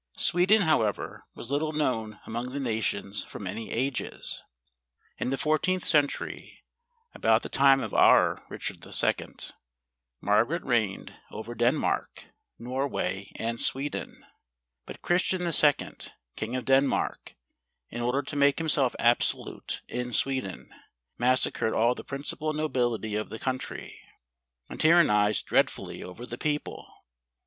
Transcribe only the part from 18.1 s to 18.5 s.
to